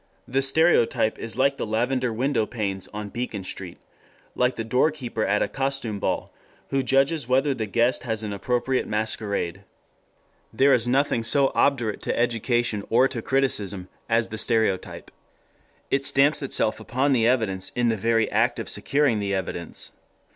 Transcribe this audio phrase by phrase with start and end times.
[0.27, 3.77] The stereotype is like the lavender window panes on Beacon Street,
[4.33, 6.33] like the door keeper at a costume ball
[6.71, 9.61] who judges whether the guest has an appropriate masquerade.
[10.51, 15.11] There is nothing so obdurate to education or to criticism as the stereotype.
[15.91, 19.91] It stamps itself upon the evidence in the very act of securing the evidence.